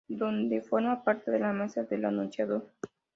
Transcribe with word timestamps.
Donde 0.09 0.63
forma 0.63 1.03
parte 1.03 1.29
de 1.29 1.37
la 1.37 1.53
mesa 1.53 1.83
del 1.83 2.05
anunciador. 2.05 2.67